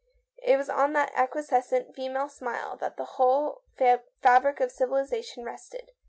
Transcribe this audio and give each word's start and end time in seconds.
It 0.41 0.57
was 0.57 0.67
on 0.67 0.93
that 0.93 1.11
acquiescent 1.15 1.95
feminine 1.95 2.27
smile 2.27 2.75
that 2.77 2.97
the 2.97 3.05
whole 3.21 3.61
fabric 3.77 4.59
of 4.59 4.71
civilisation 4.71 5.43
rested. 5.45 5.91